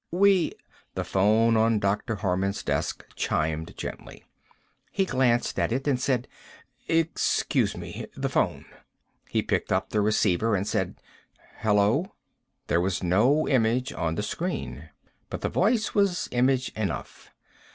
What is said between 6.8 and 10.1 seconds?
"Excuse me. The phone." He picked up the